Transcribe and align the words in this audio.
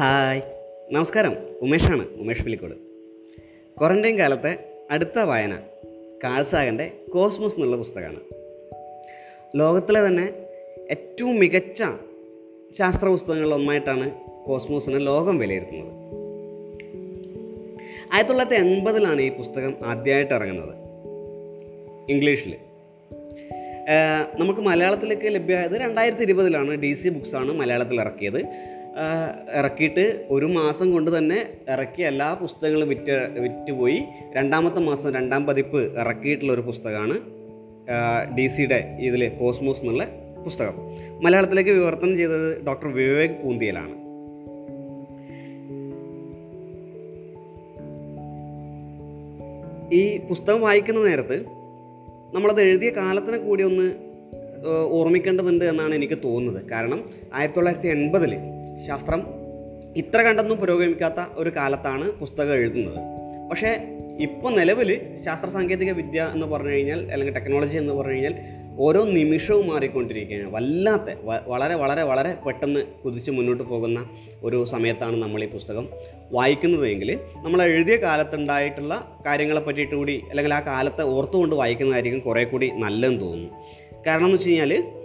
Hi. 0.00 0.42
നമസ്കാരം. 0.90 1.36
ഉമേഷാണ്. 1.60 2.06
Umesh 2.20 2.42
Pulikode. 2.42 2.74
Quarantine 3.78 4.18
കാലത്തെ 4.18 4.58
അടുത്ത 4.90 5.18
വായന 5.18 5.58
കാൾസാഗന്റെ 6.24 6.90
കോസ്മോസ് 7.14 7.54
എന്നുള്ള 7.54 7.76
പുസ്തകമാണ്. 7.76 8.20
ലോകത്തിലെ 9.56 10.06
തന്നെ 10.06 10.32
ഏറ്റവും 10.90 11.36
മികച്ച 11.36 11.82
ശാസ്ത്ര 12.78 13.08
പുസ്തകങ്ങളിലൊന്നായിട്ടാണ് 13.08 14.10
കോസ്മോസിനെ 14.46 14.98
ലോകം 14.98 15.38
വിലയിരുത്തുന്നത്. 15.38 15.92
ആയിരത്തി 18.12 18.32
തൊള്ളായിരത്തി 18.32 18.54
എൺപതിലാണ് 18.54 19.20
ഈ 19.20 19.28
പുസ്തകം 19.28 19.74
ആദ്യമായിട്ട് 19.84 20.34
ഇറങ്ങുന്നത്. 20.34 20.74
ഇംഗ്ലീഷിൽ 22.10 22.56
നമുക്ക് 24.38 24.60
മലയാളത്തിലേക്ക് 24.60 25.34
ലഭ്യമായത് 25.34 25.72
രണ്ടായിരത്തി 25.72 26.22
ഇരുപതിലാണ് 26.22 26.70
ഡി 26.70 26.94
സി 26.94 27.08
ബുക്സാണ് 27.08 27.52
മലയാളത്തിൽ 27.52 28.00
ഇറക്കിയത്. 28.00 28.46
ഇറക്കിയിട്ട് 29.58 30.26
ഒരു 30.30 30.46
മാസം 30.46 30.92
കൊണ്ട് 30.92 31.18
തന്നെ 31.18 31.48
ഇറക്കിയ 31.68 32.06
എല്ലാ 32.06 32.34
പുസ്തകങ്ങളും 32.34 32.88
വിറ്റ് 32.88 33.40
വിറ്റുപോയി. 33.40 34.02
രണ്ടാമത്തെ 34.36 34.80
മാസം 34.80 35.14
രണ്ടാം 35.14 35.46
പതിപ്പ് 35.46 35.98
ഇറക്കിയിട്ടുള്ള 35.98 36.52
ഒരു 36.52 36.60
പുസ്തകമാണ് 36.60 37.20
ഡി 38.36 38.46
സിയുടെ 38.48 38.96
ഇതിൽ 39.00 39.28
കോസ്മോസ് 39.28 39.80
എന്നുള്ള 39.80 40.06
പുസ്തകം. 40.44 40.74
മലയാളത്തിലേക്ക് 41.24 41.70
വിവർത്തനം 41.70 42.16
ചെയ്തത് 42.16 42.64
ഡോക്ടർ 42.66 42.88
വിവേക് 42.88 43.30
പൂന്തിയലാണ്. 43.30 44.00
ഈ 49.94 50.18
പുസ്തകം 50.18 50.60
വായിക്കുന്ന 50.60 51.00
നേരത്ത് 51.00 51.44
നമ്മളത് 52.34 52.60
എഴുതിയ 52.60 52.90
കാലത്തിനെ 52.90 53.38
കൂടി 53.38 53.62
ഒന്ന് 53.62 53.92
ഓർമ്മിക്കേണ്ടതുണ്ട് 54.90 55.64
എന്നാണ് 55.64 55.94
എനിക്ക് 55.94 56.18
തോന്നുന്നത്. 56.24 56.64
കാരണം 56.70 57.10
ആയിരത്തി 57.34 57.56
തൊള്ളായിരത്തി 57.56 57.88
എൺപതിൽ 57.88 58.36
ശാസ്ത്രം 58.86 59.26
ഇത്ര 59.96 60.22
കണ്ടൊന്നും 60.22 60.58
പുരോഗമിക്കാത്ത 60.58 61.24
ഒരു 61.34 61.50
കാലത്താണ് 61.50 62.12
പുസ്തകം 62.12 62.54
എഴുതുന്നത്. 62.54 62.98
പക്ഷേ 63.50 63.70
ഇപ്പോൾ 64.20 64.56
നിലവിൽ 64.56 65.00
ശാസ്ത്ര 65.24 65.48
സാങ്കേതിക 65.50 65.92
വിദ്യ 65.92 66.30
എന്ന് 66.34 66.46
പറഞ്ഞു 66.46 66.68
കഴിഞ്ഞാൽ 66.68 67.12
അല്ലെങ്കിൽ 67.12 67.34
ടെക്നോളജി 67.34 67.76
എന്ന് 67.76 67.92
പറഞ്ഞു 67.92 68.12
കഴിഞ്ഞാൽ 68.12 68.34
ഓരോ 68.78 69.04
നിമിഷവും 69.04 69.68
മാറിക്കൊണ്ടിരിക്കുകയാണ്. 69.68 70.52
വല്ലാത്ത 70.54 71.14
വളരെ 71.46 71.74
വളരെ 71.74 72.02
വളരെ 72.02 72.34
പെട്ടെന്ന് 72.46 72.80
കുതിച്ച് 73.04 73.30
മുന്നോട്ട് 73.30 73.62
പോകുന്ന 73.62 74.08
ഒരു 74.42 74.64
സമയത്താണ് 74.64 75.16
നമ്മൾ 75.16 75.44
ഈ 75.44 75.48
പുസ്തകം 75.48 75.88
വായിക്കുന്നതെങ്കിൽ 76.32 77.18
നമ്മൾ 77.36 77.62
എഴുതിയ 77.62 77.96
കാലത്തുണ്ടായിട്ടുള്ള 77.96 79.18
കാര്യങ്ങളെ 79.26 79.60
പറ്റിയിട്ട് 79.60 79.94
കൂടി 79.94 80.22
അല്ലെങ്കിൽ 80.28 80.54
ആ 80.54 80.60
കാലത്തെ 80.60 81.02
ഓർത്തുകൊണ്ട് 81.02 81.54
വായിക്കുന്നതായിരിക്കും 81.54 82.20
കുറേ 82.20 82.44
കൂടി 82.44 82.70
നല്ലതെന്ന് 82.74 83.20
തോന്നുന്നു. 83.20 83.50
കാരണം 84.06 84.24
എന്ന് 84.24 84.36
വെച്ച് 84.36 84.48
കഴിഞ്ഞാൽ 84.48 84.99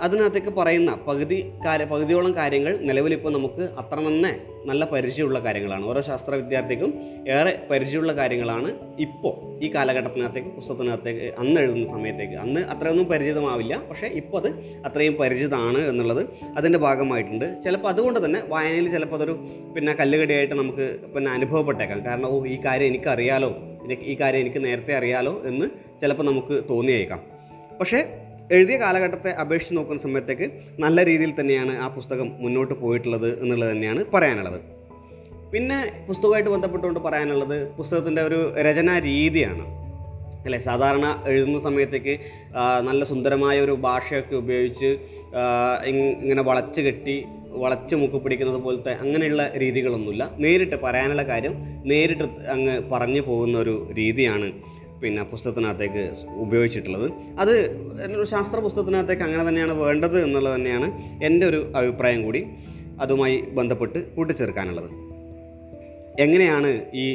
അതിനകത്തേക്ക് 0.00 0.48
പറയുന്ന 0.48 0.98
പകുതി 1.08 1.52
കാര്യ 1.66 1.86
പകുതിയോളം 1.86 2.36
കാര്യങ്ങൾ 2.36 2.76
നിലവിലിപ്പോൾ 2.76 3.32
നമുക്ക് 3.32 3.62
അത്ര 3.62 3.96
തന്നെ 4.08 4.40
നല്ല 4.66 4.84
പരിചയമുള്ള 4.84 5.38
കാര്യങ്ങളാണ്. 5.38 5.84
ഓരോ 5.84 6.00
ശാസ്ത്ര 6.00 6.34
വിദ്യാർത്ഥിക്കും 6.34 6.94
ഏറെ 7.28 7.58
പരിചയമുള്ള 7.70 8.12
കാര്യങ്ങളാണ് 8.12 8.74
ഇപ്പോൾ 9.00 9.64
ഈ 9.64 9.74
കാലഘട്ടത്തിനകത്തേക്ക് 9.74 10.48
പുസ്തകത്തിനകത്തേക്ക് 10.48 11.34
അന്ന് 11.38 11.60
എഴുതുന്ന 11.60 11.88
സമയത്തേക്ക്. 11.92 12.34
അന്ന് 12.34 12.60
അത്രയൊന്നും 12.60 13.06
പരിചിതമാവില്ല 13.06 13.82
പക്ഷേ 13.90 14.06
ഇപ്പോൾ 14.06 14.38
അത് 14.38 14.48
അത്രയും 14.86 15.14
പരിചിതമാണ് 15.14 15.78
എന്നുള്ളത് 15.78 16.26
അതിന്റെ 16.56 16.78
ഭാഗമായിട്ടുണ്ട്. 16.78 17.62
ചിലപ്പോൾ 17.64 17.88
അതുകൊണ്ട് 17.88 18.24
തന്നെ 18.24 18.42
വായനയിൽ 18.48 18.90
ചിലപ്പോൾ 18.90 19.16
അതൊരു 19.16 19.38
പിന്നെ 19.76 19.92
കല്ലുകടിയായിട്ട് 19.92 20.54
നമുക്ക് 20.54 20.98
പിന്നെ 21.16 21.30
അനുഭവപ്പെട്ടേക്കാം. 21.30 22.06
കാരണം 22.06 22.26
ഓ 22.26 22.46
ഈ 22.46 22.58
കാര്യം 22.64 22.86
എനിക്കറിയാലോ 22.86 23.56
എനിക്ക് 23.84 24.02
ഈ 24.02 24.16
കാര്യം 24.20 24.40
എനിക്ക് 24.40 24.64
നേരത്തെ 24.64 24.94
അറിയാലോ 24.94 25.42
എന്ന് 25.44 25.66
ചിലപ്പോൾ 26.00 26.22
നമുക്ക് 26.22 26.62
തോന്നിയേക്കാം. 26.70 27.20
പക്ഷേ 27.80 28.29
എഴുതിയ 28.52 28.76
കാലഘട്ടത്തെ 28.76 29.30
അപേക്ഷിച്ച് 29.30 29.76
നോക്കുന്ന 29.76 30.02
സമയത്തേക്ക് 30.02 30.46
നല്ല 30.80 31.04
രീതിയിൽ 31.04 31.32
തന്നെയാണ് 31.40 31.78
ആ 31.78 31.88
പുസ്തകം 31.88 32.32
മുന്നോട്ട് 32.38 32.74
പോയിട്ടുള്ളത് 32.74 33.42
എന്നുള്ളത് 33.42 33.70
തന്നെയാണ് 33.70 34.04
പറയാനുള്ളത്. 34.14 34.60
പിന്നെ 35.52 36.04
പുസ്തകമായിട്ട് 36.08 36.50
ബന്ധപ്പെട്ടുകൊണ്ട് 36.50 37.00
പറയാനുള്ളത് 37.00 37.72
പുസ്തകത്തിന്റെ 37.76 38.22
ഒരു 38.22 38.54
രചനാ 38.66 38.98
രീതിയാണ്. 38.98 39.64
അല്ലേ? 40.44 40.58
സാധാരണ 40.58 41.22
എഴുതുന്ന 41.26 41.58
സമയത്തേക്ക് 41.60 42.18
നല്ല 42.80 43.04
സുന്ദരമായ 43.04 43.60
ഒരു 43.60 43.72
ഭാഷയൊക്കെ 43.72 44.36
ഉപയോഗിച്ച് 44.36 44.90
ഇങ്ങനെ 46.22 46.42
വളച്ച് 46.42 46.80
കെട്ടി 46.80 47.24
വളച്ച് 47.62 47.94
മുക്ക് 47.94 48.18
പിടിക്കുന്നത് 48.24 48.60
പോലത്തെ 48.62 48.90
അങ്ങനെയുള്ള 48.90 49.52
രീതികളൊന്നുമില്ല. 49.58 50.30
നേരിട്ട് 50.38 50.76
പറയാനുള്ള 50.76 51.22
കാര്യം 51.22 51.54
നേരിട്ട് 51.86 52.26
അങ്ങ് 52.54 52.74
പറഞ്ഞു 52.92 53.20
പോകുന്ന 53.20 53.58
ഒരു 53.58 53.74
രീതിയാണ് 53.96 54.48
പിന്നെ 55.02 55.22
പുസ്തകത്തിനകത്തേക്ക് 55.22 56.04
ഉപയോഗിച്ചിട്ടുള്ളത്. 56.34 57.12
അത് 57.38 57.52
ഒരു 58.16 58.24
ശാസ്ത്ര 58.24 58.58
പുസ്തകത്തിനകത്തേക്ക് 58.58 59.22
അങ്ങനെ 59.22 59.48
തന്നെയാണ് 59.48 59.72
വേണ്ടത് 59.72 60.24
എന്നുള്ളത് 60.24 60.54
തന്നെയാണ് 60.54 60.88
എന്റെ 61.24 61.46
ഒരു 61.46 61.72
അഭിപ്രായം 61.76 62.22
കൂടി 62.22 62.44
അതുമായി 63.00 63.40
ബന്ധപ്പെട്ട് 63.40 64.14
കൂട്ടിച്ചേർക്കാനുള്ളത്. 64.14 64.90
എങ്ങനെയാണ് 66.20 66.70
ഈ 66.94 67.06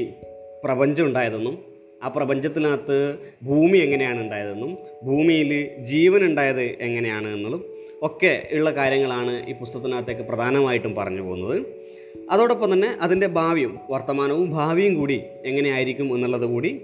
പ്രപഞ്ചം 0.63 1.05
ഉണ്ടായതെന്നും 1.05 1.57
ആ 2.03 2.07
പ്രപഞ്ചത്തിനകത്ത് 2.07 2.97
ഭൂമി 3.43 3.77
എങ്ങനെയാണ് 3.77 4.19
ഉണ്ടായതെന്നും 4.21 4.77
ഭൂമിയിൽ 5.05 5.51
ജീവൻ 5.85 6.25
ഉണ്ടായത് 6.25 6.61
എങ്ങനെയാണ് 6.61 7.27
എന്നുള്ളതും 7.27 7.63
ഒക്കെ 8.01 8.49
ഉള്ള 8.53 8.71
കാര്യങ്ങളാണ് 8.71 9.49
ഈ 9.49 9.53
പുസ്തകത്തിനകത്തേക്ക് 9.53 10.21
പ്രധാനമായിട്ടും 10.21 10.95
പറഞ്ഞു 10.95 11.21
പോകുന്നത്. 11.21 11.84
അതോടൊപ്പം 12.31 12.73
തന്നെ 12.73 12.97
അതിന്റെ 13.01 13.27
ഭാവിയും 13.27 13.79
വർത്തമാനവും 13.89 14.49
ഭാവിയും 14.49 14.95
കൂടി 14.95 15.21
എങ്ങനെയായിരിക്കും 15.45 16.15
എന്നുള്ളത് 16.15 16.45
കൂടി 16.45 16.81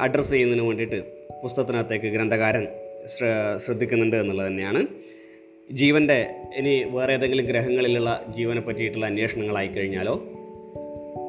അഡ്രസ്സ് 0.00 0.32
ചെയ്യുന്നതിന് 0.32 0.66
വേണ്ടിയിട്ട് 0.66 1.02
പുസ്തകത്തിനകത്തേക്ക് 1.42 2.06
ഗ്രന്ഥകാരൻ 2.06 2.66
ശ്രദ്ധിക്കുന്നുണ്ട് 3.66 4.16
എന്നുള്ളത് 4.16 4.46
തന്നെയാണ്. 4.46 4.86
ജീവന്റെ 5.72 6.34
ഇനി 6.56 6.84
വേറെ 6.84 7.12
ഏതെങ്കിലും 7.14 7.44
ഗ്രഹങ്ങളിലുള്ള 7.44 8.24
ജീവനെ 8.36 8.60
പറ്റിയിട്ടുള്ള 8.60 9.06
അന്വേഷണങ്ങളായി 9.06 9.68
കഴിഞ്ഞാലോ 9.68 10.22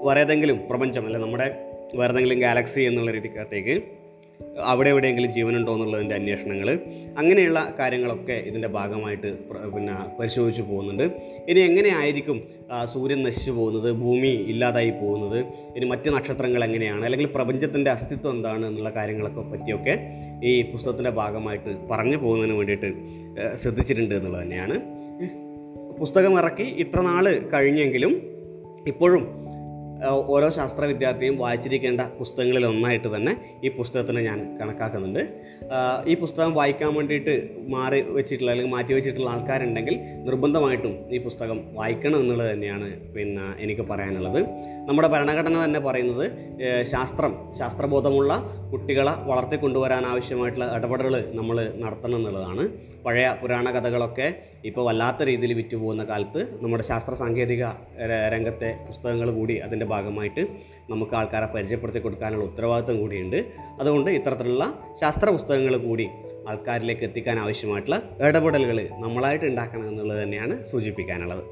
വേറെ 0.04 0.22
ഏതെങ്കിലും 0.22 0.60
പ്രപഞ്ചം 0.70 1.06
അല്ലെ 1.06 1.20
നമ്മുടെ 1.20 1.56
വേറെ 1.96 2.14
ഏതെങ്കിലും 2.14 2.40
ഗാലക്സി 2.40 2.82
എന്നുള്ള 2.82 3.12
രീതിക്കകത്തേക്ക് 3.12 4.05
അവിടെ 4.66 4.90
എവിടെയെങ്കിലും 4.90 5.32
ജീവനുണ്ടോ 5.34 5.74
എന്നുള്ളതിന്റെ 5.74 6.16
അന്വേഷണങ്ങൾ 6.16 6.70
അങ്ങനെയുള്ള 7.18 7.74
കാര്യങ്ങളൊക്കെ 7.80 8.34
ഇതിന്റെ 8.34 8.68
ഭാഗമായിട്ട് 8.68 9.30
പിന്നെ 9.76 9.94
പരിശോധിച്ച് 10.20 10.62
പോകുന്നുണ്ട്. 10.62 11.04
ഇനി 11.50 11.60
എങ്ങനെയായിരിക്കും 11.60 12.38
സൂര്യൻ 12.94 13.24
നശിച്ചു 13.24 13.52
പോകുന്നത് 13.52 13.92
ഭൂമി 13.92 14.28
ഇല്ലാതായി 14.28 14.90
പോകുന്നത് 14.90 15.40
ഇനി 15.78 15.86
മറ്റ് 15.86 16.10
നക്ഷത്രങ്ങൾ 16.10 16.64
എങ്ങനെയാണ് 16.64 17.06
അല്ലെങ്കിൽ 17.06 17.28
പ്രപഞ്ചത്തിന്റെ 17.28 17.92
അസ്തിത്വം 17.92 18.32
എന്താണ് 18.32 18.68
എന്നുള്ള 18.68 18.90
കാര്യങ്ങളൊക്കെ 18.90 19.42
പറ്റിയൊക്കെ 19.52 19.96
ഈ 20.44 20.54
പുസ്തകത്തിന്റെ 20.72 21.10
ഭാഗമായിട്ട് 21.10 21.74
പറഞ്ഞു 21.92 22.18
പോകുന്നതിന് 22.18 22.58
വേണ്ടിയിട്ട് 22.58 22.92
ശ്രദ്ധിച്ചിട്ടുണ്ട് 23.64 24.16
എന്നുള്ളത് 24.16 24.44
തന്നെയാണ്. 24.44 24.78
പുസ്തകം 26.00 26.38
ഇറക്കി 26.38 26.64
ഇത്ര 26.64 27.00
നാൾ 27.02 27.26
കഴിഞ്ഞെങ്കിലും 27.54 28.14
ഇപ്പോഴും 28.88 29.45
ഓരോ 30.10 30.48
ശാസ്ത്ര 30.58 30.86
വിദ്യാർത്ഥിയും 30.86 31.36
വായിച്ചിരിക്കേണ്ട 31.38 32.02
പുസ്തകങ്ങളിൽ 32.20 32.66
ഒന്നായിട്ട് 32.66 33.16
തന്നെ 33.16 33.34
ഈ 33.64 33.70
പുസ്തകത്തിനെ 33.78 34.22
ഞാൻ 34.22 34.40
കണക്കാക്കുന്നുണ്ട്. 34.60 35.22
ഈ 36.08 36.16
പുസ്തകം 36.24 36.54
വായിക്കാൻ 36.54 36.92
വേണ്ടിയിട്ട് 36.96 37.36
മാറി 37.76 38.02
വെച്ചിട്ടുള്ള 38.18 38.52
അല്ലെങ്കിൽ 38.52 38.74
മാറ്റി 38.76 38.94
വെച്ചിട്ടുള്ള 38.94 39.30
ആൾക്കാരുണ്ടെങ്കിൽ 39.30 39.98
നിർബന്ധമായിട്ടും 40.28 40.96
ഈ 41.16 41.20
പുസ്തകം 41.28 41.60
വായിക്കണം 41.74 42.20
എന്നുള്ളത് 42.20 42.52
തന്നെയാണ് 42.54 42.90
പിന്നെ 43.16 43.46
എനിക്ക് 43.66 43.82
പറയാനുള്ളത്. 43.82 44.42
നമ്മുടെ 44.88 45.08
ഭരണഘടന 45.14 45.56
തന്നെ 45.66 45.80
പറയുന്നത് 45.80 46.26
ശാസ്ത്രം 46.92 47.32
ശാസ്ത്രബോധമുള്ള 47.60 48.34
കുട്ടികളെ 48.72 49.14
വളർത്തിക്കൊണ്ടുവരാൻ 49.30 50.04
ആവശ്യമായിട്ടുള്ള 50.12 50.66
ഇടപെടലുകൾ 50.78 51.16
നമ്മൾ 51.40 51.58
നടത്തണം 51.84 52.18
എന്നുള്ളതാണ്. 52.20 52.64
പഴയ 53.06 53.28
പുരാണ 53.42 53.66
കഥകളൊക്കെ 53.76 54.28
ഇപ്പോൾ 54.70 54.84
വല്ലാത്ത 54.88 55.24
രീതിയിൽ 55.30 55.54
വിറ്റുപോകുന്ന 55.60 56.04
കാലത്ത് 56.12 56.42
നമ്മുടെ 56.62 56.84
ശാസ്ത്ര 56.92 57.14
സാങ്കേതിക 57.16 57.64
രംഗത്തെ 58.34 58.70
പുസ്തകങ്ങൾ 58.88 59.30
കൂടി 59.40 59.58
അതിന്റെ 59.66 59.86
ഭാഗമായിട്ട് 59.94 60.44
നമുക്ക് 60.90 61.16
ആൾക്കാരെ 61.16 61.50
പരിചയപ്പെടുത്തി 61.56 62.00
കൊടുക്കാനുള്ള 62.00 62.46
ഉത്തരവാദിത്വം 62.46 62.98
കൂടിയുണ്ട്. 63.02 63.40
അതുകൊണ്ട് 63.82 64.10
ഇത്തരത്തിലുള്ള 64.12 64.66
ശാസ്ത്ര 65.04 65.28
പുസ്തകങ്ങൾ 65.30 65.76
കൂടി 65.88 66.08
ആൾക്കാരിലേക്ക് 66.50 67.04
എത്തിക്കാൻ 67.10 67.40
ആവശ്യമായിട്ടുള്ള 67.44 67.98
ഇടപെടലുകൾ 68.30 68.80
നമ്മളായിട്ട് 69.06 69.46
ഉണ്ടാക്കണം 69.46 69.88
എന്നുള്ളത് 69.92 70.24
തന്നെയാണ് 70.24 70.56
സൂചിപ്പിക്കാനുള്ളത്. 70.72 71.44